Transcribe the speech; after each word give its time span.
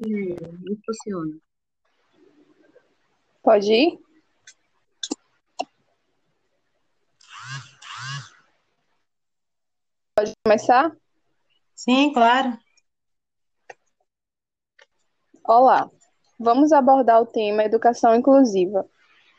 não 0.00 0.76
funciona. 0.84 1.38
Pode 3.42 3.72
ir? 3.72 3.98
Pode 10.14 10.32
começar? 10.44 10.96
Sim, 11.74 12.12
claro. 12.12 12.58
Olá, 15.44 15.90
vamos 16.38 16.72
abordar 16.72 17.20
o 17.20 17.26
tema 17.26 17.62
Educação 17.62 18.14
Inclusiva. 18.14 18.88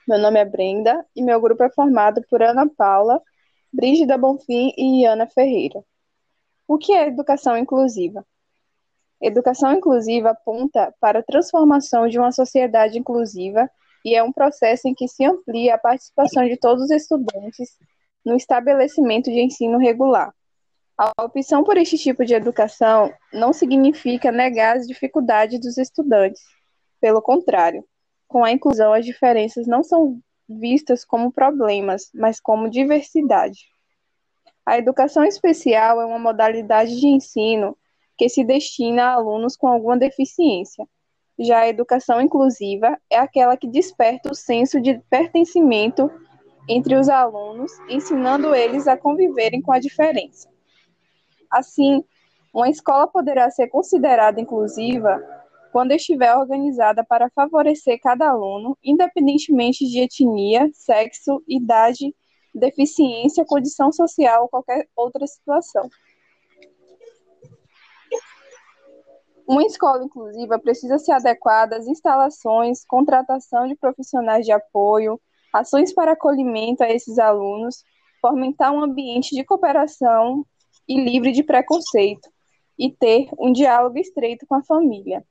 Meu 0.08 0.18
nome 0.18 0.39
é 0.39 0.46
Brenda 0.46 1.05
e 1.16 1.21
meu 1.21 1.42
grupo 1.42 1.64
é 1.64 1.70
formado 1.70 2.21
por 2.30 2.42
Ana 2.42 2.70
Paula, 2.70 3.21
Brígida 3.74 4.18
Bonfim 4.18 4.71
e 4.78 5.05
Ana 5.05 5.28
Ferreira. 5.28 5.84
O 6.68 6.78
que 6.78 6.94
é 6.94 7.08
educação 7.08 7.58
inclusiva? 7.58 8.26
Educação 9.22 9.74
inclusiva 9.74 10.30
aponta 10.30 10.94
para 11.00 11.20
a 11.20 11.24
transformação 11.24 12.08
de 12.08 12.20
uma 12.20 12.32
sociedade 12.32 13.00
inclusiva 13.00 13.70
e 14.06 14.16
é 14.16 14.21
um 14.24 14.32
processo 14.32 14.88
em 14.88 14.94
que 14.94 15.08
se 15.08 15.25
amplia 15.25 15.75
a 15.75 15.78
participação 15.78 16.46
de 16.46 16.56
todos 16.58 16.84
os 16.84 16.92
estudantes 16.92 17.78
no 18.24 18.36
estabelecimento 18.36 19.32
de 19.32 19.39
ensino 19.39 19.78
regular. 19.80 20.34
A 20.98 21.11
opção 21.24 21.64
por 21.64 21.78
este 21.78 21.98
tipo 21.98 22.25
de 22.25 22.34
educação 22.34 23.14
não 23.34 23.54
significa 23.54 24.32
negar 24.32 24.78
as 24.78 24.88
dificuldades 24.88 25.60
dos 25.60 25.78
estudantes. 25.78 26.42
Pelo 27.00 27.22
contrário, 27.22 27.84
com 28.28 28.44
a 28.44 28.52
inclusão, 28.52 28.94
as 28.94 29.06
diferenças 29.06 29.68
não 29.68 29.84
são 29.84 30.20
vistas 30.50 31.06
como 31.06 31.32
problemas, 31.32 32.09
mas 32.14 32.39
como 32.39 32.70
diversidade. 32.70 33.67
A 34.66 34.78
educação 34.78 35.23
especial 35.23 36.02
é 36.02 36.06
uma 36.06 36.20
modalidade 36.20 37.00
de 37.00 37.08
ensino 37.08 37.78
que 38.17 38.28
se 38.28 38.44
destina 38.44 39.03
a 39.03 39.14
alunos 39.14 39.56
com 39.56 39.67
alguma 39.67 39.98
deficiência. 39.98 40.88
Já 41.39 41.59
a 41.59 41.70
educação 41.70 42.20
inclusiva 42.20 42.98
é 43.09 43.17
aquela 43.17 43.56
que 43.56 43.67
desperta 43.67 44.31
o 44.31 44.36
senso 44.36 44.81
de 44.81 45.00
pertencimento 45.09 46.09
entre 46.67 46.95
os 46.95 47.08
alunos, 47.08 47.72
ensinando 47.88 48.56
eles 48.56 48.88
a 48.88 48.97
conviverem 48.97 49.61
com 49.61 49.72
a 49.72 49.80
diferença. 49.80 50.50
Assim, 51.50 52.03
uma 52.53 52.69
escola 52.69 53.08
poderá 53.08 53.50
ser 53.52 53.67
considerada 53.67 54.41
inclusiva 54.41 55.23
quando 55.72 55.91
estiver 55.91 56.36
organizada 56.36 57.06
para 57.06 57.30
favorecer 57.30 58.00
cada 58.02 58.30
aluno, 58.30 58.75
independentemente 58.84 59.86
de 59.88 60.00
etnia, 60.00 60.69
sexo, 60.73 61.44
idade, 61.47 62.16
deficiência, 62.53 63.45
condição 63.45 63.91
social 63.91 64.44
ou 64.44 64.50
qualquer 64.50 64.88
outra 64.95 65.28
situação. 65.28 65.88
Uma 69.48 69.64
escola 69.64 70.03
inclusiva 70.03 70.59
precisa 70.59 70.98
se 71.00 71.09
adequar 71.09 71.73
às 71.73 71.88
instalações, 71.88 72.84
contratação 72.86 73.66
de 73.66 73.76
profissionais 73.76 74.45
de 74.45 74.52
apoio, 74.52 75.22
ações 75.53 75.94
para 75.94 76.12
acolhimento 76.12 76.84
a 76.84 76.90
esses 76.90 77.17
alunos, 77.17 77.81
fomentar 78.20 78.73
um 78.73 78.84
ambiente 78.84 79.34
de 79.34 79.45
cooperação 79.45 80.45
e 80.86 81.00
livre 81.00 81.31
de 81.31 81.44
preconceito, 81.44 82.30
e 82.78 82.92
ter 82.92 83.30
um 83.40 83.53
diálogo 83.53 83.98
estreito 83.98 84.45
com 84.45 84.56
a 84.56 84.64
família. 84.64 85.23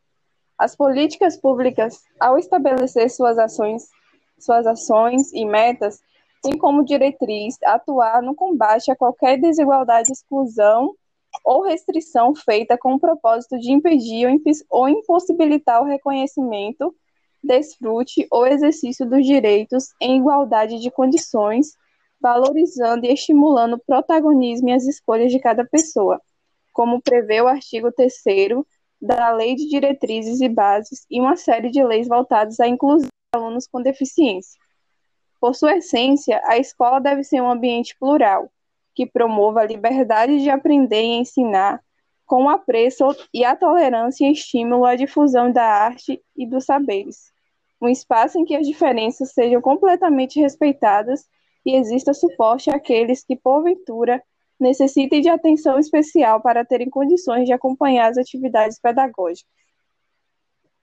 As 0.57 0.75
políticas 0.75 1.37
públicas, 1.37 2.03
ao 2.19 2.39
estabelecer 2.39 3.11
suas 3.11 3.39
ações, 3.39 3.91
suas 4.39 4.67
ações 4.67 5.31
e 5.35 5.45
metas, 5.45 6.01
têm 6.43 6.57
como 6.57 6.87
diretriz 6.87 7.57
atuar 7.63 8.23
no 8.23 8.35
combate 8.35 8.91
a 8.91 8.97
qualquer 8.97 9.39
desigualdade, 9.39 10.11
exclusão 10.11 10.95
ou 11.45 11.63
restrição 11.63 12.35
feita 12.35 12.77
com 12.79 12.95
o 12.95 13.01
propósito 13.01 13.59
de 13.59 13.73
impedir 13.73 14.29
ou 14.69 14.89
impossibilitar 14.89 15.83
o 15.83 15.87
reconhecimento, 15.87 16.95
desfrute 17.43 18.27
ou 18.31 18.47
exercício 18.47 19.09
dos 19.09 19.25
direitos 19.25 19.95
em 20.01 20.19
igualdade 20.19 20.81
de 20.81 20.91
condições, 20.91 21.75
valorizando 22.21 23.07
e 23.07 23.13
estimulando 23.13 23.75
o 23.75 23.83
protagonismo 23.85 24.69
e 24.69 24.73
as 24.73 24.85
escolhas 24.85 25.31
de 25.31 25.39
cada 25.39 25.65
pessoa, 25.65 26.21
como 26.73 27.01
prevê 27.01 27.41
o 27.41 27.47
artigo 27.47 27.93
3 27.93 28.15
da 29.01 29.31
Lei 29.31 29.55
de 29.55 29.69
Diretrizes 29.69 30.41
e 30.41 30.49
Bases 30.49 31.07
e 31.11 31.21
uma 31.21 31.37
série 31.37 31.71
de 31.71 31.85
leis 31.85 32.09
voltadas 32.09 32.59
à 32.61 32.67
inclusão 32.67 33.07
de 33.07 33.39
alunos 33.39 33.67
com 33.67 33.83
deficiência. 33.83 34.59
Por 35.41 35.55
sua 35.55 35.77
essência, 35.77 36.41
a 36.45 36.59
escola 36.59 36.99
deve 36.99 37.23
ser 37.23 37.41
um 37.43 37.51
ambiente 37.51 37.97
plural, 37.99 38.51
que 38.97 39.07
promova 39.07 39.61
a 39.61 39.67
liberdade 39.67 40.43
de 40.43 40.49
aprender 40.49 41.03
e 41.03 41.19
ensinar, 41.19 41.85
com 42.25 42.49
apreço 42.49 43.05
e 43.33 43.45
a 43.45 43.55
tolerância 43.55 44.27
e 44.27 44.33
estímulo 44.33 44.87
à 44.87 44.97
difusão 44.97 45.53
da 45.53 45.63
arte 45.63 46.21
e 46.35 46.47
dos 46.47 46.65
saberes. 46.65 47.31
Um 47.81 47.89
espaço 47.89 48.39
em 48.39 48.45
que 48.45 48.57
as 48.57 48.67
diferenças 48.67 49.33
sejam 49.33 49.61
completamente 49.61 50.41
respeitadas 50.41 51.29
e 51.65 51.77
exista 51.77 52.15
suporte 52.15 52.71
àqueles 52.71 53.23
que, 53.23 53.37
porventura, 53.37 54.23
necessitem 54.59 55.21
de 55.21 55.29
atenção 55.29 55.79
especial 55.79 56.41
para 56.41 56.65
terem 56.65 56.89
condições 56.89 57.45
de 57.45 57.53
acompanhar 57.53 58.11
as 58.11 58.17
atividades 58.17 58.81
pedagógicas. 58.81 59.53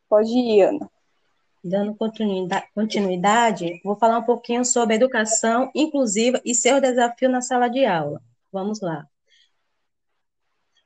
Pode 0.07 0.29
ir, 0.29 0.61
Ana. 0.61 0.89
Dando 1.63 1.95
continuidade, 2.73 3.79
vou 3.85 3.95
falar 3.95 4.17
um 4.17 4.23
pouquinho 4.23 4.65
sobre 4.65 4.95
educação 4.95 5.71
inclusiva 5.73 6.41
e 6.43 6.53
seu 6.53 6.81
desafio 6.81 7.29
na 7.29 7.41
sala 7.41 7.69
de 7.69 7.85
aula. 7.85 8.21
Vamos 8.51 8.81
lá. 8.81 9.07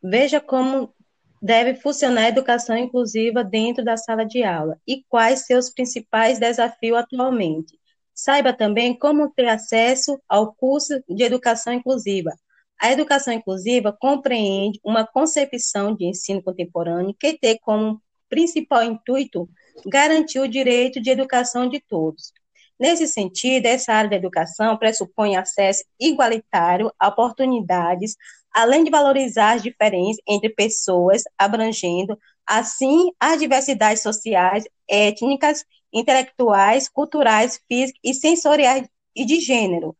Veja 0.03 0.39
como 0.39 0.93
deve 1.41 1.75
funcionar 1.75 2.25
a 2.25 2.29
educação 2.29 2.77
inclusiva 2.77 3.43
dentro 3.43 3.83
da 3.83 3.97
sala 3.97 4.23
de 4.23 4.43
aula 4.43 4.79
e 4.85 5.03
quais 5.09 5.47
seus 5.47 5.69
principais 5.69 6.37
desafios 6.37 6.97
atualmente. 6.97 7.77
Saiba 8.13 8.53
também 8.53 8.97
como 8.97 9.31
ter 9.31 9.47
acesso 9.47 10.21
ao 10.29 10.53
curso 10.53 11.03
de 11.09 11.23
educação 11.23 11.73
inclusiva. 11.73 12.31
A 12.79 12.91
educação 12.91 13.33
inclusiva 13.33 13.91
compreende 13.91 14.79
uma 14.83 15.05
concepção 15.05 15.95
de 15.95 16.05
ensino 16.05 16.41
contemporâneo 16.41 17.15
que 17.19 17.37
tem 17.37 17.57
como 17.57 17.99
principal 18.29 18.83
intuito 18.83 19.49
garantir 19.85 20.39
o 20.39 20.47
direito 20.47 21.01
de 21.01 21.09
educação 21.09 21.67
de 21.69 21.79
todos. 21.79 22.31
Nesse 22.79 23.07
sentido, 23.07 23.65
essa 23.65 23.93
área 23.93 24.09
da 24.09 24.15
educação 24.15 24.77
pressupõe 24.77 25.35
acesso 25.35 25.83
igualitário 25.99 26.91
a 26.99 27.07
oportunidades, 27.07 28.15
além 28.53 28.83
de 28.83 28.91
valorizar 28.91 29.53
as 29.53 29.63
diferenças 29.63 30.21
entre 30.27 30.49
pessoas, 30.49 31.23
abrangendo, 31.37 32.17
assim, 32.45 33.11
as 33.19 33.39
diversidades 33.39 34.03
sociais, 34.03 34.63
étnicas, 34.87 35.65
intelectuais, 35.91 36.87
culturais, 36.87 37.59
físicas 37.67 37.99
e 38.03 38.13
sensoriais 38.13 38.87
e 39.15 39.25
de 39.25 39.39
gênero. 39.39 39.95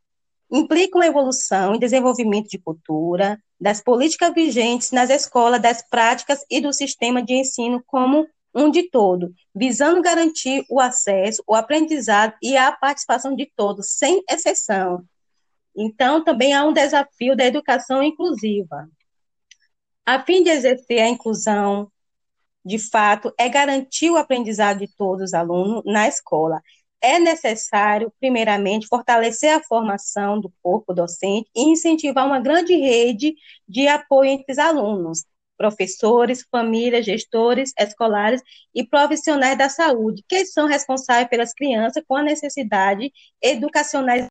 Implica 0.52 0.98
uma 0.98 1.08
evolução 1.08 1.76
e 1.76 1.80
desenvolvimento 1.80 2.48
de 2.48 2.60
cultura, 2.60 3.40
das 3.60 3.82
políticas 3.82 4.34
vigentes 4.34 4.92
nas 4.92 5.10
escolas, 5.10 5.62
das 5.62 5.82
práticas 5.82 6.46
e 6.50 6.62
do 6.62 6.72
sistema 6.72 7.24
de 7.24 7.34
ensino 7.34 7.84
como 7.86 8.28
um 8.58 8.72
de 8.72 8.90
todo, 8.90 9.32
visando 9.54 10.02
garantir 10.02 10.66
o 10.68 10.80
acesso, 10.80 11.44
o 11.46 11.54
aprendizado 11.54 12.34
e 12.42 12.58
a 12.58 12.72
participação 12.72 13.36
de 13.36 13.46
todos, 13.56 13.92
sem 13.92 14.24
exceção. 14.28 15.06
Então, 15.76 16.24
também 16.24 16.56
há 16.56 16.66
um 16.66 16.74
desafio 16.74 17.38
da 17.38 17.46
educação 17.46 18.02
inclusiva. 18.02 18.90
A 20.04 20.24
fim 20.24 20.42
de 20.42 20.50
exercer 20.50 21.02
a 21.02 21.08
inclusão, 21.08 21.92
de 22.66 22.80
fato, 22.80 23.32
é 23.38 23.48
garantir 23.48 24.10
o 24.10 24.18
aprendizado 24.18 24.80
de 24.80 24.88
todos 24.88 25.26
os 25.26 25.34
alunos 25.36 25.84
na 25.86 26.08
escola. 26.08 26.60
É 27.00 27.20
necessário, 27.20 28.12
primeiramente, 28.20 28.88
fortalecer 28.88 29.54
a 29.54 29.62
formação 29.62 30.42
do 30.42 30.52
corpo 30.64 30.96
docente 30.96 31.48
e 31.56 31.70
incentivar 31.70 32.26
uma 32.26 32.40
grande 32.40 32.76
rede 32.76 33.36
de 33.68 33.88
apoio 33.88 34.32
entre 34.32 34.52
os 34.52 34.58
alunos, 34.58 35.26
professores, 35.58 36.46
famílias, 36.52 37.06
gestores 37.06 37.74
escolares 37.78 38.42
e 38.74 38.86
profissionais 38.86 39.58
da 39.58 39.70
saúde, 39.70 40.24
que 40.28 40.46
são 40.46 40.68
responsáveis 40.68 41.28
pelas 41.28 41.54
crianças 41.54 42.04
com 42.08 42.16
a 42.16 42.24
necessidade 42.24 43.12
educacionais. 43.42 44.28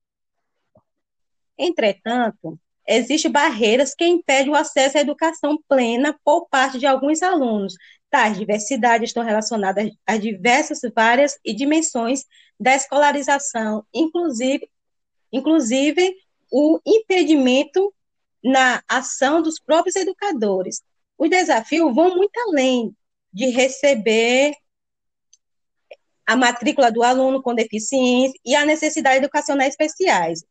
Entretanto, 1.58 2.58
existem 2.86 3.30
barreiras 3.30 3.94
que 3.94 4.06
impedem 4.06 4.52
o 4.52 4.56
acesso 4.56 4.98
à 4.98 5.00
educação 5.00 5.58
plena 5.68 6.18
por 6.24 6.46
parte 6.48 6.78
de 6.78 6.86
alguns 6.86 7.22
alunos. 7.22 7.74
Tais 8.08 8.38
diversidades 8.38 9.10
estão 9.10 9.24
relacionadas 9.24 9.90
a 10.06 10.16
diversas, 10.16 10.80
várias 10.94 11.38
e 11.44 11.52
dimensões 11.52 12.24
da 12.58 12.74
escolarização, 12.74 13.84
inclusive, 13.92 14.68
inclusive 15.32 16.14
o 16.50 16.78
impedimento 16.86 17.92
na 18.42 18.82
ação 18.88 19.42
dos 19.42 19.58
próprios 19.58 19.96
educadores, 19.96 20.82
os 21.18 21.30
desafios 21.30 21.94
vão 21.94 22.16
muito 22.16 22.38
além 22.48 22.94
de 23.32 23.46
receber 23.46 24.54
a 26.26 26.34
matrícula 26.34 26.90
do 26.90 27.02
aluno 27.02 27.42
com 27.42 27.54
deficiência 27.54 28.38
e 28.44 28.54
a 28.54 28.66
necessidade 28.66 29.18
educacional 29.18 29.66
especiais. 29.66 30.44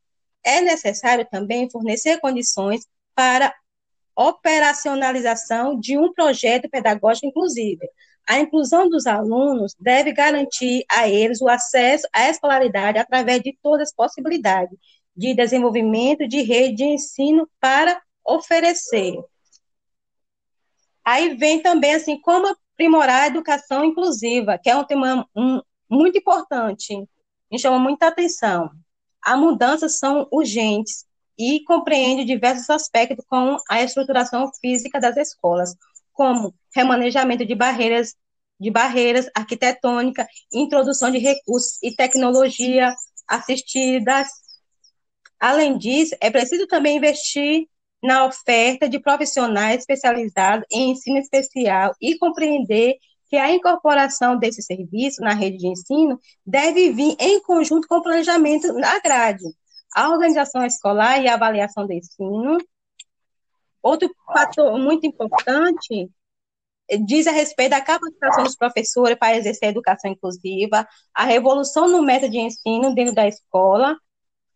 É 0.44 0.62
necessário 0.62 1.28
também 1.30 1.70
fornecer 1.70 2.20
condições 2.20 2.88
para 3.14 3.54
operacionalização 4.16 5.78
de 5.78 5.98
um 5.98 6.14
projeto 6.14 6.70
pedagógico 6.70 7.28
inclusivo. 7.28 7.82
A 8.28 8.40
inclusão 8.40 8.90
dos 8.90 9.06
alunos 9.06 9.76
deve 9.80 10.14
garantir 10.14 10.86
a 10.90 11.08
eles 11.08 11.42
o 11.42 11.50
acesso 11.50 12.08
à 12.14 12.30
escolaridade 12.30 12.98
através 12.98 13.42
de 13.42 13.56
todas 13.62 13.90
as 13.90 13.94
possibilidades 13.94 14.78
de 15.16 15.34
desenvolvimento 15.34 16.28
de 16.28 16.42
rede 16.42 16.76
de 16.76 16.84
ensino 16.84 17.48
para 17.60 18.02
oferecer. 18.26 19.16
Aí 21.06 21.36
vem 21.36 21.62
também 21.62 21.94
assim 21.94 22.20
como 22.20 22.48
aprimorar 22.48 23.24
a 23.24 23.28
educação 23.28 23.86
inclusiva, 23.86 24.58
que 24.58 24.70
é 24.70 24.76
um 24.76 24.84
tema 24.84 25.28
um, 25.36 25.62
muito 25.88 26.18
importante, 26.18 26.98
me 27.52 27.60
chama 27.60 27.78
muita 27.78 28.08
atenção. 28.08 28.72
As 29.24 29.40
mudanças 29.40 30.00
são 30.00 30.28
urgentes 30.32 31.06
e 31.38 31.64
compreende 31.64 32.26
diversos 32.26 32.70
aspectos 32.70 33.24
como 33.28 33.60
a 33.70 33.84
estruturação 33.84 34.52
física 34.60 35.00
das 35.00 35.16
escolas, 35.16 35.76
como 36.12 36.54
remanejamento 36.74 37.46
de 37.46 37.54
barreiras, 37.54 38.16
de 38.60 38.72
barreiras 38.72 39.30
arquitetônica, 39.36 40.28
introdução 40.52 41.12
de 41.12 41.20
recursos 41.20 41.78
e 41.84 41.94
tecnologia 41.96 42.96
assistidas. 43.28 44.28
Além 45.40 45.78
disso, 45.78 46.16
é 46.20 46.32
preciso 46.32 46.66
também 46.68 46.98
investir 46.98 47.68
na 48.06 48.26
oferta 48.26 48.88
de 48.88 49.00
profissionais 49.00 49.80
especializados 49.80 50.66
em 50.72 50.92
ensino 50.92 51.18
especial 51.18 51.94
e 52.02 52.18
compreender 52.18 52.96
que 53.28 53.36
a 53.36 53.52
incorporação 53.52 54.38
desse 54.38 54.62
serviço 54.62 55.22
na 55.22 55.34
rede 55.34 55.58
de 55.58 55.68
ensino 55.68 56.20
deve 56.46 56.92
vir 56.92 57.16
em 57.20 57.42
conjunto 57.42 57.88
com 57.88 57.96
o 57.96 58.04
planejamento 58.04 58.72
na 58.74 59.00
grade, 59.00 59.44
a 59.96 60.10
organização 60.10 60.66
escolar 60.66 61.22
e 61.22 61.28
a 61.28 61.34
avaliação 61.34 61.88
do 61.88 61.94
ensino, 61.94 62.58
Outro 63.86 64.10
fator 64.34 64.80
muito 64.80 65.06
importante 65.06 66.10
diz 67.06 67.28
a 67.28 67.32
respeito 67.32 67.70
da 67.70 67.82
capacitação 67.82 68.44
dos 68.44 68.56
professores 68.56 69.16
para 69.16 69.38
exercer 69.38 69.68
a 69.68 69.72
educação 69.72 70.10
inclusiva, 70.10 70.88
a 71.14 71.24
revolução 71.24 71.88
no 71.88 72.02
método 72.02 72.32
de 72.32 72.40
ensino 72.40 72.96
dentro 72.96 73.14
da 73.14 73.28
escola 73.28 73.96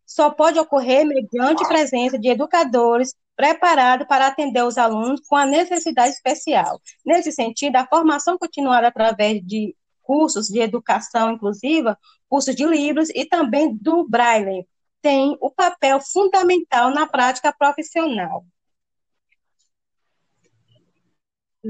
só 0.10 0.32
pode 0.32 0.58
ocorrer 0.58 1.06
mediante 1.06 1.68
presença 1.68 2.18
de 2.18 2.30
educadores 2.30 3.14
preparados 3.36 4.08
para 4.08 4.26
atender 4.26 4.64
os 4.64 4.76
alunos 4.76 5.22
com 5.22 5.36
a 5.36 5.46
necessidade 5.46 6.12
especial. 6.12 6.82
Nesse 7.06 7.32
sentido, 7.32 7.76
a 7.76 7.86
formação 7.86 8.36
continuada 8.36 8.88
através 8.88 9.40
de 9.46 9.76
cursos 10.02 10.48
de 10.48 10.60
educação 10.60 11.32
inclusiva, 11.32 11.96
cursos 12.28 12.56
de 12.56 12.66
livros 12.66 13.10
e 13.12 13.24
também 13.24 13.78
do 13.78 14.04
Braille, 14.10 14.68
tem 15.00 15.38
o 15.40 15.52
papel 15.52 16.02
fundamental 16.02 16.90
na 16.90 17.06
prática 17.06 17.54
profissional. 17.54 18.44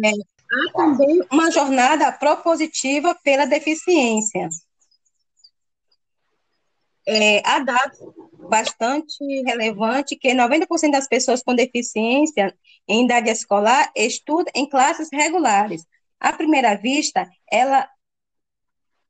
É, 0.01 0.11
há 0.11 0.71
também 0.73 1.21
uma 1.29 1.51
jornada 1.51 2.09
propositiva 2.13 3.13
pela 3.21 3.45
deficiência. 3.45 4.47
É, 7.11 7.41
há 7.43 7.57
dados 7.57 7.97
bastante 8.47 9.17
relevantes 9.43 10.15
que 10.19 10.29
90% 10.31 10.91
das 10.91 11.07
pessoas 11.07 11.41
com 11.41 11.55
deficiência 11.55 12.55
em 12.87 13.05
idade 13.05 13.31
escolar 13.31 13.91
estudam 13.95 14.51
em 14.55 14.69
classes 14.69 15.09
regulares. 15.11 15.85
À 16.19 16.31
primeira 16.31 16.75
vista, 16.75 17.27
ela 17.51 17.89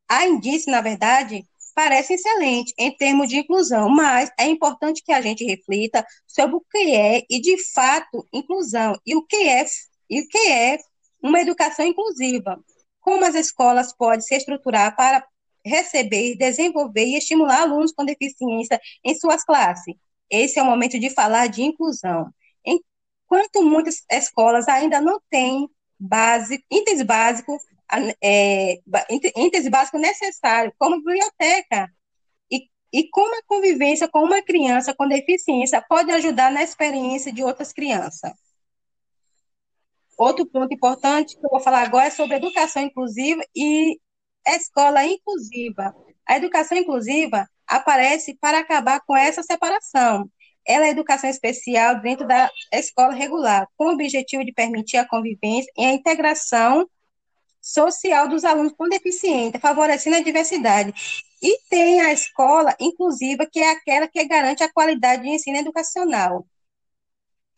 há 0.08 0.26
indícios, 0.26 0.68
na 0.68 0.80
verdade, 0.80 1.44
parece 1.76 2.14
excelente 2.14 2.74
em 2.78 2.96
termos 2.96 3.28
de 3.28 3.38
inclusão, 3.38 3.90
mas 3.90 4.32
é 4.40 4.46
importante 4.46 5.04
que 5.04 5.12
a 5.12 5.22
gente 5.22 5.44
reflita 5.44 6.06
sobre 6.26 6.56
o 6.56 6.62
que 6.72 6.96
é 6.96 7.26
e 7.30 7.42
de 7.42 7.58
fato 7.74 8.26
inclusão 8.34 8.98
e 9.06 9.16
o 9.16 9.26
que 9.26 9.48
é 9.48 9.66
e 10.10 10.22
o 10.22 10.28
que 10.28 10.50
é 10.50 10.78
uma 11.22 11.42
educação 11.42 11.86
inclusiva? 11.86 12.60
Como 13.02 13.26
as 13.26 13.36
escolas 13.36 13.94
podem 13.96 14.22
se 14.22 14.36
estruturar 14.36 14.96
para 14.96 15.26
receber, 15.66 16.36
desenvolver 16.36 17.06
e 17.06 17.18
estimular 17.18 17.62
alunos 17.62 17.92
com 17.92 18.06
deficiência 18.06 18.80
em 19.04 19.16
suas 19.16 19.44
classes? 19.44 19.96
Esse 20.30 20.60
é 20.60 20.64
o 20.64 20.66
momento 20.66 21.00
de 21.00 21.10
falar 21.10 21.48
de 21.48 21.64
inclusão. 21.64 22.32
Enquanto 22.66 23.64
muitas 23.64 24.04
escolas 24.12 24.68
ainda 24.68 25.02
não 25.02 25.20
têm 25.30 25.70
base, 26.00 26.64
itens 26.72 27.02
básicos, 27.02 27.62
é, 28.22 28.80
itens 29.38 29.68
básicos 29.68 30.00
necessários, 30.00 30.74
como 30.78 30.98
biblioteca, 30.98 31.92
e, 32.52 32.70
e 32.94 33.10
como 33.10 33.36
a 33.36 33.44
convivência 33.46 34.08
com 34.08 34.24
uma 34.24 34.42
criança 34.42 34.94
com 34.94 35.08
deficiência 35.08 35.84
pode 35.88 36.12
ajudar 36.12 36.52
na 36.52 36.64
experiência 36.64 37.32
de 37.32 37.44
outras 37.44 37.74
crianças. 37.74 38.34
Outro 40.18 40.46
ponto 40.46 40.74
importante 40.74 41.38
que 41.38 41.46
eu 41.46 41.50
vou 41.50 41.62
falar 41.62 41.82
agora 41.82 42.08
é 42.08 42.10
sobre 42.10 42.36
educação 42.36 42.84
inclusiva 42.84 43.42
e 43.56 43.98
escola 44.48 45.06
inclusiva. 45.06 45.96
A 46.28 46.38
educação 46.38 46.78
inclusiva 46.78 47.48
aparece 47.68 48.36
para 48.40 48.60
acabar 48.60 49.02
com 49.02 49.16
essa 49.16 49.44
separação. 49.44 50.30
Ela 50.66 50.88
é 50.88 50.90
educação 50.90 51.30
especial 51.30 52.02
dentro 52.02 52.28
da 52.28 52.50
escola 52.74 53.14
regular, 53.14 53.68
com 53.76 53.86
o 53.86 53.94
objetivo 53.94 54.44
de 54.44 54.52
permitir 54.52 54.98
a 54.98 55.08
convivência 55.08 55.72
e 55.78 55.86
a 55.86 55.94
integração 55.94 56.88
social 57.62 58.28
dos 58.28 58.44
alunos 58.44 58.74
com 58.74 58.88
deficiência, 58.88 59.60
favorecendo 59.60 60.18
a 60.18 60.22
diversidade. 60.22 60.94
E 61.42 61.60
tem 61.70 62.02
a 62.02 62.12
escola 62.12 62.76
inclusiva, 62.80 63.48
que 63.52 63.60
é 63.60 63.72
aquela 63.72 64.08
que 64.08 64.24
garante 64.26 64.64
a 64.64 64.72
qualidade 64.72 65.24
de 65.24 65.30
ensino 65.30 65.58
educacional 65.58 66.46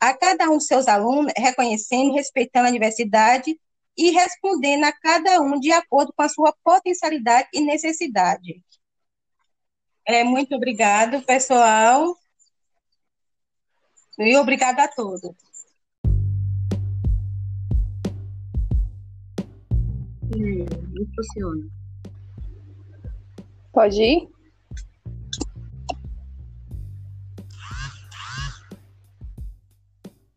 a 0.01 0.15
cada 0.15 0.49
um 0.49 0.57
de 0.57 0.65
seus 0.65 0.87
alunos, 0.87 1.31
reconhecendo 1.37 2.09
e 2.09 2.13
respeitando 2.15 2.67
a 2.67 2.71
diversidade 2.71 3.55
e 3.97 4.11
respondendo 4.11 4.85
a 4.85 4.91
cada 4.91 5.41
um 5.41 5.59
de 5.59 5.71
acordo 5.71 6.13
com 6.13 6.23
a 6.23 6.29
sua 6.29 6.53
potencialidade 6.63 7.49
e 7.53 7.61
necessidade. 7.61 8.63
É, 10.07 10.23
muito 10.23 10.55
obrigado, 10.55 11.21
pessoal. 11.23 12.15
E 14.19 14.35
obrigado 14.37 14.79
a 14.79 14.87
todos. 14.87 15.21
Hum, 20.35 20.65
funciona. 21.15 21.67
Pode 23.73 24.01
ir? 24.01 24.29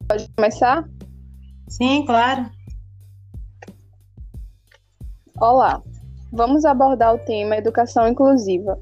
Pode 0.08 0.28
começar? 0.36 0.88
Sim, 1.68 2.04
claro. 2.04 2.50
Olá, 5.46 5.82
vamos 6.32 6.64
abordar 6.64 7.14
o 7.14 7.18
tema 7.18 7.58
Educação 7.58 8.08
Inclusiva. 8.08 8.80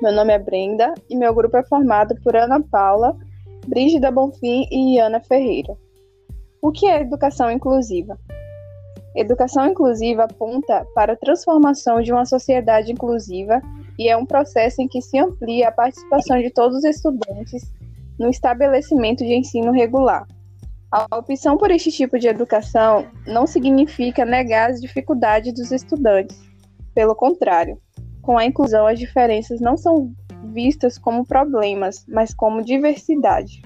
Meu 0.00 0.12
nome 0.12 0.32
é 0.32 0.38
Brenda 0.38 0.94
e 1.10 1.16
meu 1.16 1.34
grupo 1.34 1.56
é 1.56 1.64
formado 1.64 2.14
por 2.22 2.36
Ana 2.36 2.62
Paula, 2.62 3.16
Brígida 3.66 4.08
Bonfim 4.12 4.68
e 4.70 5.00
Ana 5.00 5.18
Ferreira. 5.18 5.76
O 6.62 6.70
que 6.70 6.86
é 6.86 7.00
educação 7.00 7.50
inclusiva? 7.50 8.16
Educação 9.16 9.66
inclusiva 9.66 10.22
aponta 10.22 10.86
para 10.94 11.14
a 11.14 11.16
transformação 11.16 12.00
de 12.00 12.12
uma 12.12 12.24
sociedade 12.24 12.92
inclusiva 12.92 13.60
e 13.98 14.08
é 14.08 14.16
um 14.16 14.24
processo 14.24 14.80
em 14.80 14.86
que 14.86 15.02
se 15.02 15.18
amplia 15.18 15.70
a 15.70 15.72
participação 15.72 16.38
de 16.38 16.50
todos 16.50 16.76
os 16.76 16.84
estudantes 16.84 17.64
no 18.16 18.28
estabelecimento 18.28 19.24
de 19.24 19.34
ensino 19.34 19.72
regular, 19.72 20.24
a 20.96 21.18
opção 21.18 21.58
por 21.58 21.70
este 21.70 21.92
tipo 21.92 22.18
de 22.18 22.26
educação 22.26 23.06
não 23.26 23.46
significa 23.46 24.24
negar 24.24 24.70
as 24.70 24.80
dificuldades 24.80 25.52
dos 25.52 25.70
estudantes. 25.70 26.40
Pelo 26.94 27.14
contrário, 27.14 27.78
com 28.22 28.38
a 28.38 28.46
inclusão, 28.46 28.86
as 28.86 28.98
diferenças 28.98 29.60
não 29.60 29.76
são 29.76 30.10
vistas 30.54 30.96
como 30.96 31.26
problemas, 31.26 32.06
mas 32.08 32.32
como 32.32 32.64
diversidade. 32.64 33.60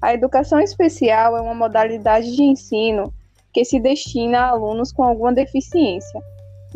A 0.00 0.14
educação 0.14 0.60
especial 0.60 1.36
é 1.36 1.40
uma 1.40 1.56
modalidade 1.56 2.36
de 2.36 2.44
ensino 2.44 3.12
que 3.52 3.64
se 3.64 3.80
destina 3.80 4.38
a 4.38 4.50
alunos 4.50 4.92
com 4.92 5.02
alguma 5.02 5.32
deficiência. 5.32 6.22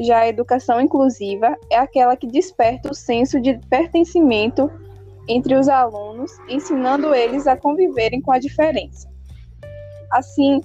Já 0.00 0.20
a 0.20 0.28
educação 0.28 0.80
inclusiva 0.80 1.56
é 1.70 1.76
aquela 1.76 2.16
que 2.16 2.26
desperta 2.26 2.90
o 2.90 2.94
senso 2.94 3.40
de 3.40 3.56
pertencimento 3.68 4.68
entre 5.28 5.54
os 5.54 5.68
alunos, 5.68 6.32
ensinando 6.48 7.14
eles 7.14 7.46
a 7.46 7.56
conviverem 7.56 8.20
com 8.20 8.32
a 8.32 8.40
diferença. 8.40 9.11
Assim, 10.12 10.60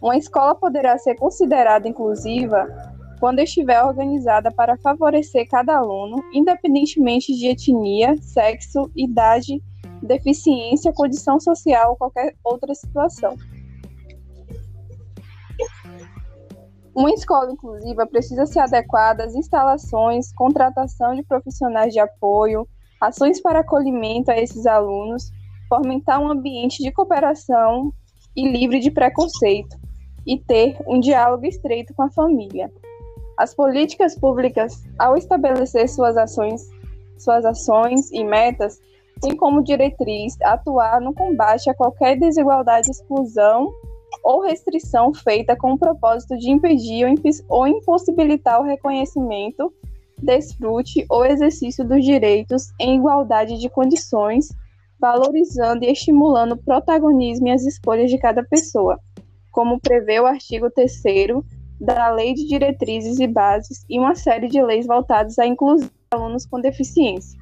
uma 0.00 0.16
escola 0.16 0.54
poderá 0.54 0.96
ser 0.98 1.14
considerada 1.16 1.88
inclusiva 1.88 2.66
quando 3.18 3.40
estiver 3.40 3.82
organizada 3.82 4.50
para 4.50 4.78
favorecer 4.78 5.46
cada 5.48 5.76
aluno, 5.76 6.24
independentemente 6.32 7.34
de 7.34 7.48
etnia, 7.48 8.16
sexo, 8.22 8.90
idade, 8.96 9.62
deficiência, 10.02 10.92
condição 10.92 11.38
social 11.38 11.90
ou 11.90 11.96
qualquer 11.96 12.34
outra 12.42 12.74
situação. 12.74 13.36
Uma 16.94 17.10
escola 17.10 17.52
inclusiva 17.52 18.06
precisa 18.06 18.46
se 18.46 18.58
adequar 18.58 19.20
às 19.20 19.34
instalações, 19.34 20.32
contratação 20.32 21.14
de 21.14 21.22
profissionais 21.22 21.92
de 21.92 22.00
apoio, 22.00 22.66
ações 23.00 23.40
para 23.40 23.60
acolhimento 23.60 24.30
a 24.30 24.36
esses 24.36 24.66
alunos, 24.66 25.30
fomentar 25.68 26.20
um 26.20 26.30
ambiente 26.30 26.82
de 26.82 26.90
cooperação 26.90 27.92
e 28.40 28.50
livre 28.50 28.80
de 28.80 28.90
preconceito, 28.90 29.76
e 30.26 30.38
ter 30.38 30.78
um 30.86 30.98
diálogo 30.98 31.46
estreito 31.46 31.94
com 31.94 32.02
a 32.02 32.10
família. 32.10 32.70
As 33.36 33.54
políticas 33.54 34.14
públicas, 34.18 34.82
ao 34.98 35.16
estabelecer 35.16 35.88
suas 35.88 36.16
ações, 36.16 36.68
suas 37.18 37.44
ações 37.44 38.10
e 38.12 38.24
metas, 38.24 38.80
têm 39.20 39.36
como 39.36 39.62
diretriz 39.62 40.36
atuar 40.42 41.00
no 41.00 41.14
combate 41.14 41.68
a 41.68 41.74
qualquer 41.74 42.18
desigualdade, 42.18 42.90
exclusão 42.90 43.72
ou 44.22 44.42
restrição 44.42 45.12
feita 45.12 45.56
com 45.56 45.72
o 45.72 45.78
propósito 45.78 46.36
de 46.36 46.50
impedir 46.50 47.06
ou 47.48 47.66
impossibilitar 47.66 48.60
o 48.60 48.64
reconhecimento, 48.64 49.72
desfrute 50.18 51.04
ou 51.08 51.24
exercício 51.24 51.86
dos 51.86 52.04
direitos 52.04 52.72
em 52.78 52.96
igualdade 52.96 53.58
de 53.58 53.68
condições, 53.68 54.48
valorizando 55.00 55.84
e 55.84 55.90
estimulando 55.90 56.52
o 56.52 56.62
protagonismo 56.62 57.48
e 57.48 57.52
as 57.52 57.64
escolhas 57.64 58.10
de 58.10 58.18
cada 58.18 58.44
pessoa, 58.44 59.00
como 59.50 59.80
prevê 59.80 60.20
o 60.20 60.26
artigo 60.26 60.70
3 60.70 61.02
da 61.80 62.10
Lei 62.10 62.34
de 62.34 62.46
Diretrizes 62.46 63.18
e 63.18 63.26
Bases 63.26 63.84
e 63.88 63.98
uma 63.98 64.14
série 64.14 64.48
de 64.48 64.62
leis 64.62 64.86
voltadas 64.86 65.38
à 65.38 65.46
inclusão 65.46 65.88
de 65.88 65.92
alunos 66.10 66.44
com 66.44 66.60
deficiência. 66.60 67.40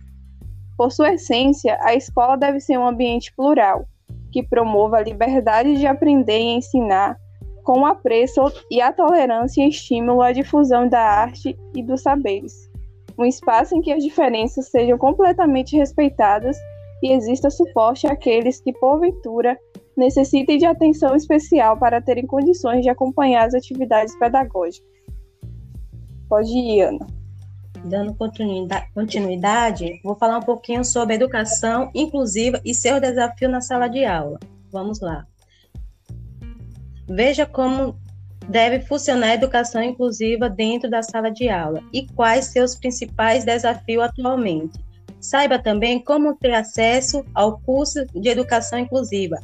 Por 0.76 0.92
sua 0.92 1.14
essência, 1.14 1.76
a 1.82 1.94
escola 1.94 2.36
deve 2.36 2.60
ser 2.60 2.78
um 2.78 2.86
ambiente 2.86 3.34
plural, 3.34 3.84
que 4.30 4.44
promova 4.44 4.98
a 4.98 5.02
liberdade 5.02 5.76
de 5.76 5.86
aprender 5.86 6.38
e 6.38 6.56
ensinar, 6.56 7.18
com 7.64 7.80
o 7.80 7.86
apreço 7.86 8.40
e 8.70 8.80
a 8.80 8.92
tolerância 8.92 9.62
e 9.62 9.68
estímulo 9.68 10.22
à 10.22 10.30
difusão 10.32 10.88
da 10.88 11.00
arte 11.00 11.58
e 11.74 11.82
dos 11.82 12.02
saberes. 12.02 12.70
Um 13.18 13.24
espaço 13.24 13.76
em 13.76 13.80
que 13.80 13.92
as 13.92 14.04
diferenças 14.04 14.70
sejam 14.70 14.96
completamente 14.96 15.76
respeitadas 15.76 16.56
e 17.02 17.12
exista 17.12 17.50
suporte 17.50 18.06
àqueles 18.06 18.60
que, 18.60 18.72
porventura, 18.72 19.58
necessitem 19.96 20.58
de 20.58 20.66
atenção 20.66 21.14
especial 21.14 21.76
para 21.78 22.00
terem 22.00 22.26
condições 22.26 22.82
de 22.82 22.88
acompanhar 22.88 23.46
as 23.46 23.54
atividades 23.54 24.16
pedagógicas. 24.18 24.88
Pode 26.28 26.50
ir, 26.50 26.82
Ana. 26.82 27.06
Dando 27.84 28.14
continuidade, 28.94 30.00
vou 30.02 30.14
falar 30.16 30.38
um 30.38 30.42
pouquinho 30.42 30.84
sobre 30.84 31.14
educação 31.14 31.90
inclusiva 31.94 32.60
e 32.64 32.74
seu 32.74 33.00
desafio 33.00 33.48
na 33.48 33.60
sala 33.60 33.88
de 33.88 34.04
aula. 34.04 34.38
Vamos 34.70 35.00
lá. 35.00 35.24
Veja 37.08 37.46
como 37.46 37.96
deve 38.48 38.80
funcionar 38.80 39.28
a 39.28 39.34
educação 39.34 39.82
inclusiva 39.82 40.48
dentro 40.48 40.90
da 40.90 41.02
sala 41.02 41.30
de 41.30 41.48
aula 41.48 41.82
e 41.92 42.06
quais 42.06 42.46
seus 42.46 42.74
principais 42.74 43.44
desafios 43.44 44.04
atualmente. 44.04 44.78
Saiba 45.20 45.58
também 45.58 46.02
como 46.02 46.36
ter 46.36 46.54
acesso 46.54 47.24
ao 47.34 47.58
curso 47.60 48.04
de 48.14 48.28
educação 48.28 48.78
inclusiva, 48.78 49.36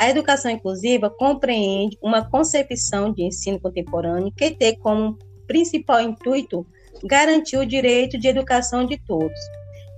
a 0.00 0.08
educação 0.08 0.50
inclusiva 0.50 1.10
compreende 1.10 1.98
uma 2.02 2.24
concepção 2.24 3.12
de 3.12 3.22
ensino 3.22 3.60
contemporâneo 3.60 4.32
que 4.34 4.50
tem 4.50 4.74
como 4.78 5.18
principal 5.46 6.00
intuito 6.00 6.66
garantir 7.04 7.58
o 7.58 7.66
direito 7.66 8.18
de 8.18 8.26
educação 8.26 8.86
de 8.86 8.96
todos. 8.96 9.38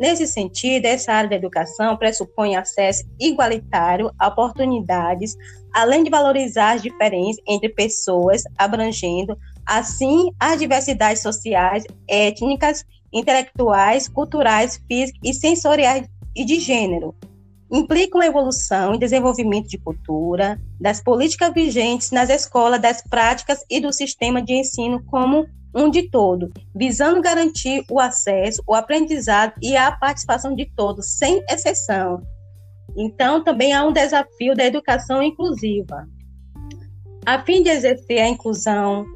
Nesse 0.01 0.27
sentido, 0.27 0.87
essa 0.87 1.13
área 1.13 1.31
da 1.31 1.37
educação 1.37 1.97
pressupõe 1.97 2.57
acesso 2.57 3.05
igualitário 3.21 4.11
a 4.19 4.27
oportunidades, 4.27 5.37
além 5.73 6.03
de 6.03 6.11
valorizar 6.11 6.73
as 6.73 6.83
diferenças 6.83 7.41
entre 7.47 7.69
pessoas, 7.69 8.43
abrangendo, 8.59 9.39
assim, 9.65 10.33
as 10.41 10.59
diversidades 10.59 11.23
sociais, 11.23 11.85
étnicas, 12.09 12.85
intelectuais, 13.13 14.09
culturais, 14.09 14.81
físicas 14.89 15.21
e 15.23 15.35
sensoriais 15.35 16.09
e 16.35 16.45
de 16.45 16.59
gênero, 16.59 17.15
implicam 17.71 18.21
a 18.21 18.27
evolução 18.27 18.95
e 18.95 18.99
desenvolvimento 18.99 19.69
de 19.69 19.79
cultura, 19.79 20.61
das 20.81 21.03
políticas 21.03 21.53
vigentes 21.55 22.11
nas 22.11 22.29
escolas, 22.29 22.81
das 22.81 23.03
práticas 23.03 23.65
e 23.71 23.81
do 23.81 23.93
sistema 23.93 24.43
de 24.43 24.53
ensino 24.53 25.03
como 25.05 25.47
um 25.75 25.91
de 25.91 26.11
todo, 26.11 26.53
visando 26.75 27.23
garantir 27.23 27.83
o 27.91 27.99
acesso, 27.99 28.63
o 28.67 28.75
aprendizado 28.75 29.55
e 29.63 29.75
a 29.75 29.91
participação 29.91 30.55
de 30.55 30.67
todos, 30.77 31.17
sem 31.17 31.43
exceção. 31.49 32.23
Então, 32.95 33.43
também 33.43 33.73
há 33.73 33.85
um 33.85 33.93
desafio 33.93 34.55
da 34.55 34.65
educação 34.65 35.23
inclusiva. 35.23 36.07
A 37.25 37.43
fim 37.43 37.63
de 37.63 37.71
exercer 37.71 38.21
a 38.21 38.29
inclusão, 38.29 39.07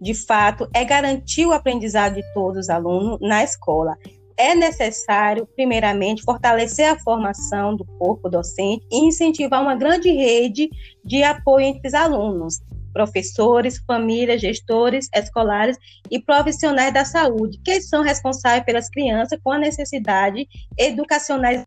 de 0.00 0.14
fato, 0.14 0.68
é 0.74 0.84
garantir 0.84 1.46
o 1.46 1.52
aprendizado 1.52 2.14
de 2.14 2.34
todos 2.34 2.58
os 2.58 2.70
alunos 2.70 3.18
na 3.20 3.42
escola 3.42 3.96
é 4.38 4.54
necessário, 4.54 5.46
primeiramente, 5.56 6.22
fortalecer 6.22 6.88
a 6.88 6.98
formação 6.98 7.74
do 7.74 7.84
corpo 7.84 8.30
docente 8.30 8.86
e 8.88 9.04
incentivar 9.04 9.60
uma 9.60 9.74
grande 9.74 10.10
rede 10.10 10.70
de 11.04 11.24
apoio 11.24 11.66
entre 11.66 11.88
os 11.88 11.94
alunos, 11.94 12.60
professores, 12.92 13.82
famílias, 13.84 14.40
gestores 14.40 15.08
escolares 15.12 15.76
e 16.08 16.20
profissionais 16.20 16.94
da 16.94 17.04
saúde, 17.04 17.58
que 17.64 17.80
são 17.80 18.00
responsáveis 18.00 18.64
pelas 18.64 18.88
crianças 18.88 19.38
com 19.42 19.50
a 19.50 19.58
necessidade 19.58 20.48
educacionais. 20.78 21.66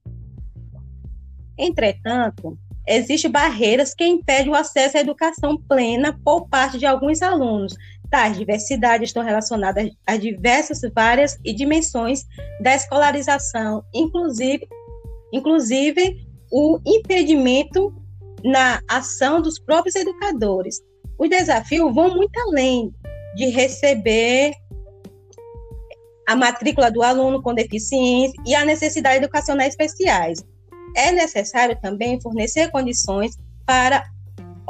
Entretanto, 1.58 2.58
existem 2.88 3.30
barreiras 3.30 3.94
que 3.94 4.08
impedem 4.08 4.50
o 4.50 4.56
acesso 4.56 4.98
à 4.98 5.02
educação 5.02 5.58
plena 5.58 6.18
por 6.24 6.48
parte 6.48 6.78
de 6.78 6.86
alguns 6.86 7.22
alunos, 7.22 7.76
Tais 8.12 8.38
diversidades 8.38 9.10
estão 9.10 9.24
relacionadas 9.24 9.90
a 10.06 10.18
diversas, 10.18 10.82
várias 10.94 11.40
e 11.46 11.54
dimensões 11.54 12.26
da 12.60 12.76
escolarização, 12.76 13.84
inclusive, 13.94 14.68
inclusive 15.32 16.28
o 16.52 16.78
impedimento 16.86 17.96
na 18.44 18.82
ação 18.90 19.42
dos 19.42 19.58
próprios 19.58 19.96
educadores. 19.96 20.82
Os 21.18 21.30
desafios 21.30 21.96
vão 21.96 22.14
muito 22.14 22.38
além 22.42 22.94
de 23.36 23.46
receber 23.46 24.52
a 26.28 26.36
matrícula 26.36 26.92
do 26.92 27.02
aluno 27.02 27.42
com 27.42 27.54
deficiência 27.54 28.34
e 28.46 28.54
a 28.54 28.66
necessidade 28.66 29.24
educacionais 29.24 29.70
especiais. 29.70 30.44
É 30.98 31.14
necessário 31.14 31.80
também 31.82 32.20
fornecer 32.20 32.70
condições 32.72 33.38
para 33.66 34.04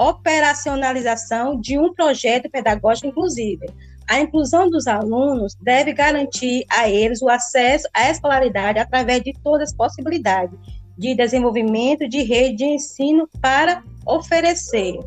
operacionalização 0.02 1.62
de 1.62 1.78
um 1.78 1.94
projeto 1.94 2.50
pedagógico 2.50 3.08
inclusivo. 3.08 3.66
A 4.10 4.20
inclusão 4.20 4.68
dos 4.68 4.88
alunos 4.88 5.56
deve 5.62 5.94
garantir 5.94 6.66
a 6.70 6.90
eles 6.90 7.22
o 7.22 7.30
acesso 7.30 7.88
à 7.94 8.10
escolaridade 8.10 8.80
através 8.80 9.22
de 9.22 9.32
todas 9.44 9.70
as 9.70 9.76
possibilidades 9.76 10.58
de 10.98 11.14
desenvolvimento 11.14 12.10
de 12.10 12.24
rede 12.24 12.58
de 12.58 12.66
ensino 12.66 13.30
para 13.40 13.84
oferecer. 14.06 14.98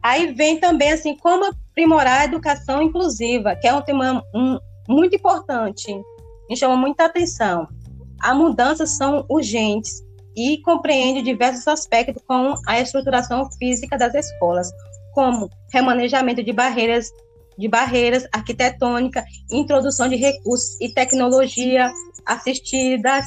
Aí 0.00 0.32
vem 0.32 0.60
também 0.60 0.92
assim 0.92 1.16
como 1.16 1.44
aprimorar 1.44 2.20
a 2.20 2.24
educação 2.24 2.80
inclusiva, 2.80 3.56
que 3.56 3.66
é 3.66 3.74
um 3.74 3.82
tema 3.82 4.22
um, 4.32 4.58
muito 4.88 5.16
importante, 5.16 5.92
me 6.48 6.56
chama 6.56 6.76
muita 6.76 7.04
atenção. 7.04 7.66
As 8.20 8.36
mudanças 8.36 8.96
são 8.96 9.26
urgentes 9.28 10.02
e 10.38 10.62
compreende 10.62 11.20
diversos 11.20 11.66
aspectos 11.66 12.22
como 12.24 12.54
a 12.64 12.80
estruturação 12.80 13.50
física 13.58 13.98
das 13.98 14.14
escolas, 14.14 14.70
como 15.12 15.50
remanejamento 15.72 16.44
de 16.44 16.52
barreiras, 16.52 17.10
de 17.58 17.66
barreiras 17.66 18.24
arquitetônica, 18.32 19.24
introdução 19.50 20.08
de 20.08 20.14
recursos 20.14 20.80
e 20.80 20.94
tecnologia 20.94 21.90
assistidas. 22.24 23.26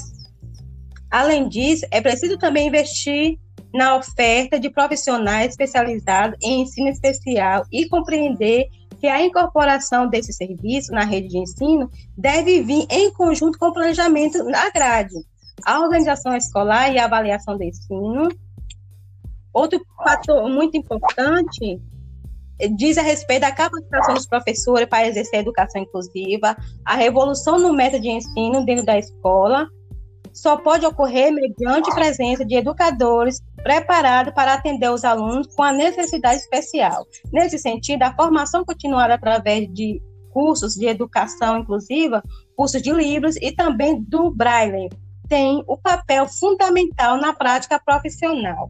Além 1.12 1.50
disso, 1.50 1.86
é 1.92 2.00
preciso 2.00 2.38
também 2.38 2.70
investir 2.70 3.38
na 3.74 3.98
oferta 3.98 4.58
de 4.58 4.70
profissionais 4.70 5.52
especializados 5.52 6.38
em 6.42 6.62
ensino 6.62 6.88
especial 6.88 7.66
e 7.70 7.90
compreender 7.90 8.68
que 9.02 9.08
a 9.08 9.22
incorporação 9.22 10.08
desse 10.08 10.32
serviço 10.32 10.94
na 10.94 11.04
rede 11.04 11.28
de 11.28 11.40
ensino 11.40 11.90
deve 12.18 12.62
vir 12.62 12.86
em 12.90 13.12
conjunto 13.12 13.58
com 13.58 13.68
o 13.68 13.74
planejamento 13.74 14.44
na 14.44 14.70
grade, 14.70 15.16
a 15.66 15.80
organização 15.80 16.36
escolar 16.36 16.92
e 16.92 17.00
a 17.00 17.06
avaliação 17.06 17.58
do 17.58 17.64
ensino. 17.64 18.30
Outro 19.54 19.82
fator 19.98 20.50
muito 20.50 20.78
importante 20.78 21.82
diz 22.76 22.98
a 22.98 23.02
respeito 23.02 23.42
da 23.42 23.52
capacitação 23.52 24.14
dos 24.14 24.28
professores 24.28 24.88
para 24.88 25.08
exercer 25.08 25.40
a 25.40 25.42
educação 25.42 25.82
inclusiva, 25.82 26.56
a 26.86 26.96
revolução 26.96 27.58
no 27.58 27.74
método 27.74 28.04
de 28.04 28.10
ensino 28.10 28.64
dentro 28.64 28.86
da 28.86 28.98
escola 28.98 29.68
só 30.34 30.58
pode 30.58 30.86
ocorrer 30.86 31.32
mediante 31.32 31.94
presença 31.94 32.46
de 32.46 32.56
educadores 32.56 33.42
preparados 33.64 34.34
para 34.34 34.54
atender 34.54 34.90
os 34.90 35.04
alunos 35.04 35.48
com 35.56 35.64
a 35.64 35.74
necessidade 35.74 36.40
especial. 36.40 37.06
Nesse 37.32 37.58
sentido, 37.58 38.04
a 38.04 38.16
formação 38.16 38.64
continuada 38.64 39.14
através 39.14 39.68
de 39.74 40.02
cursos 40.32 40.76
de 40.76 40.86
educação 40.86 41.60
inclusiva, 41.60 42.24
cursos 42.56 42.82
de 42.82 42.92
livros 42.94 43.36
e 43.38 43.52
também 43.52 44.02
do 44.02 44.32
Braille, 44.32 44.90
tem 45.32 45.64
o 45.66 45.78
papel 45.78 46.28
fundamental 46.28 47.16
na 47.16 47.32
prática 47.32 47.80
profissional. 47.80 48.70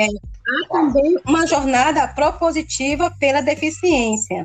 É, 0.00 0.06
há 0.06 0.68
também 0.68 1.16
uma 1.24 1.46
jornada 1.46 2.08
propositiva 2.08 3.08
pela 3.20 3.40
deficiência. 3.40 4.44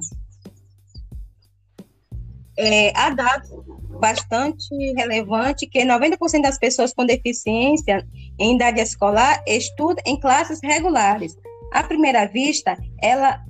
É, 2.55 2.95
há 2.95 3.09
dados 3.09 3.49
bastante 3.99 4.69
relevantes 4.95 5.67
que 5.67 5.83
90% 5.83 6.43
das 6.43 6.59
pessoas 6.59 6.93
com 6.93 7.07
deficiência 7.07 8.07
em 8.37 8.53
idade 8.53 8.81
escolar 8.81 9.43
estudam 9.47 10.03
em 10.05 10.19
classes 10.19 10.59
regulares. 10.61 11.35
À 11.73 11.81
primeira 11.83 12.27
vista, 12.27 12.77
ela 13.01 13.43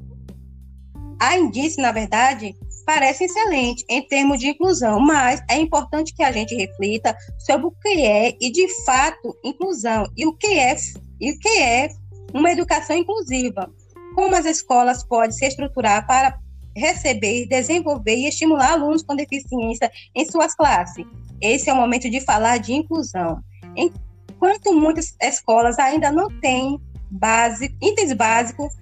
a 1.19 1.37
indício, 1.37 1.81
na 1.81 1.91
verdade, 1.91 2.55
parece 2.85 3.25
excelente 3.25 3.83
em 3.89 4.07
termos 4.07 4.39
de 4.39 4.49
inclusão, 4.49 4.99
mas 4.99 5.41
é 5.49 5.57
importante 5.57 6.13
que 6.13 6.23
a 6.23 6.31
gente 6.31 6.55
reflita 6.55 7.17
sobre 7.39 7.67
o 7.67 7.71
que 7.71 8.05
é 8.05 8.35
e 8.39 8.51
de 8.51 8.67
fato 8.85 9.35
inclusão 9.43 10.05
e 10.15 10.25
o 10.25 10.33
que 10.33 10.59
é 10.59 10.75
e 11.19 11.31
o 11.31 11.39
que 11.39 11.59
é 11.59 11.89
uma 12.33 12.51
educação 12.51 12.95
inclusiva. 12.95 13.71
Como 14.13 14.35
as 14.35 14.45
escolas 14.45 15.03
podem 15.03 15.31
se 15.31 15.45
estruturar 15.45 16.05
para 16.05 16.37
receber, 16.75 17.47
desenvolver 17.47 18.15
e 18.15 18.27
estimular 18.27 18.73
alunos 18.73 19.01
com 19.01 19.15
deficiência 19.15 19.91
em 20.13 20.25
suas 20.25 20.53
classes. 20.53 21.05
Esse 21.41 21.69
é 21.69 21.73
o 21.73 21.77
momento 21.77 22.09
de 22.09 22.19
falar 22.21 22.57
de 22.57 22.73
inclusão. 22.73 23.41
Enquanto 23.75 24.73
muitas 24.73 25.15
escolas 25.21 25.79
ainda 25.79 26.11
não 26.11 26.27
têm 26.39 26.79
base, 27.09 27.75
itens 27.81 28.13
básicos 28.13 28.73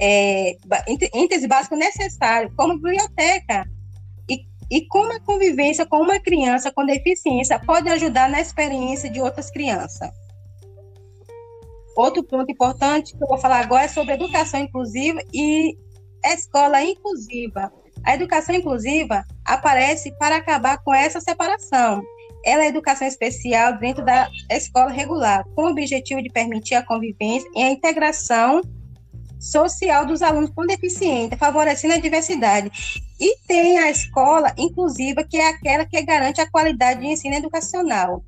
é, 0.00 0.56
índice 1.14 1.46
básico 1.46 1.76
necessário, 1.76 2.52
como 2.56 2.74
biblioteca, 2.74 3.66
e, 4.28 4.46
e 4.70 4.86
como 4.86 5.12
a 5.12 5.20
convivência 5.20 5.86
com 5.86 5.98
uma 5.98 6.18
criança 6.20 6.72
com 6.72 6.84
deficiência 6.84 7.58
pode 7.58 7.88
ajudar 7.88 8.28
na 8.28 8.40
experiência 8.40 9.10
de 9.10 9.20
outras 9.20 9.50
crianças. 9.50 10.10
Outro 11.96 12.22
ponto 12.22 12.50
importante 12.50 13.16
que 13.16 13.22
eu 13.22 13.28
vou 13.28 13.38
falar 13.38 13.60
agora 13.60 13.84
é 13.84 13.88
sobre 13.88 14.14
educação 14.14 14.60
inclusiva 14.60 15.20
e 15.32 15.76
escola 16.24 16.82
inclusiva. 16.82 17.70
A 18.04 18.14
educação 18.14 18.54
inclusiva 18.54 19.24
aparece 19.44 20.10
para 20.18 20.36
acabar 20.36 20.78
com 20.82 20.94
essa 20.94 21.20
separação. 21.20 22.02
Ela 22.44 22.64
é 22.64 22.68
educação 22.68 23.06
especial 23.06 23.78
dentro 23.78 24.04
da 24.04 24.28
escola 24.50 24.90
regular, 24.90 25.44
com 25.54 25.64
o 25.64 25.70
objetivo 25.70 26.22
de 26.22 26.30
permitir 26.30 26.74
a 26.74 26.84
convivência 26.84 27.48
e 27.54 27.62
a 27.62 27.70
integração 27.70 28.62
social 29.42 30.06
dos 30.06 30.22
alunos 30.22 30.50
com 30.50 30.64
deficiência, 30.64 31.36
favorecendo 31.36 31.94
a 31.94 31.98
diversidade. 31.98 32.70
E 33.18 33.36
tem 33.46 33.78
a 33.78 33.90
escola 33.90 34.54
inclusiva, 34.56 35.24
que 35.24 35.36
é 35.36 35.48
aquela 35.48 35.84
que 35.84 36.00
garante 36.02 36.40
a 36.40 36.48
qualidade 36.48 37.00
de 37.00 37.08
ensino 37.08 37.34
educacional. 37.34 38.24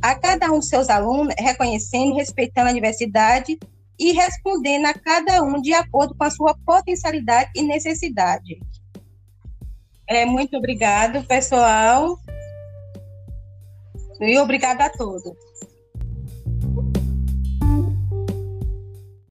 A 0.00 0.14
cada 0.14 0.50
um 0.50 0.60
de 0.60 0.66
seus 0.66 0.88
alunos, 0.88 1.34
reconhecendo 1.38 2.16
respeitando 2.16 2.70
a 2.70 2.72
diversidade 2.72 3.58
e 3.98 4.12
respondendo 4.12 4.86
a 4.86 4.94
cada 4.94 5.42
um 5.42 5.60
de 5.60 5.74
acordo 5.74 6.14
com 6.14 6.24
a 6.24 6.30
sua 6.30 6.56
potencialidade 6.64 7.50
e 7.54 7.62
necessidade. 7.62 8.58
É, 10.06 10.24
muito 10.24 10.56
obrigado, 10.56 11.22
pessoal. 11.24 12.18
E 14.20 14.38
obrigada 14.38 14.86
a 14.86 14.90
todos. 14.90 15.32